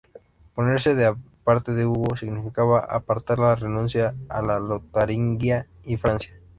[0.55, 6.33] Ponerse de parte de Hugo significaba aceptar la renuncia a la Lotaringia y Francia.